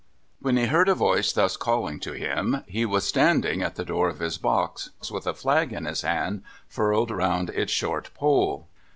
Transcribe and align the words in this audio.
When 0.41 0.57
he 0.57 0.65
heard 0.65 0.89
a 0.89 0.95
voice 0.95 1.31
thus 1.31 1.55
calling 1.55 1.99
to 1.99 2.13
him, 2.13 2.63
he 2.65 2.87
was 2.87 3.03
standing 3.07 3.61
at 3.61 3.75
the 3.75 3.85
door 3.85 4.09
of 4.09 4.17
his 4.17 4.39
box, 4.39 4.89
with 5.11 5.27
a 5.27 5.33
flag 5.35 5.71
in 5.71 5.85
his 5.85 6.01
hand, 6.01 6.41
furled 6.67 7.11
round 7.11 7.51
its 7.51 7.71
short 7.71 8.09
pole. 8.15 8.67